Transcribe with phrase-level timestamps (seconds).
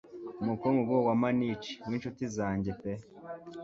[0.41, 2.91] umukungugu wa manic w'inshuti zanjye pe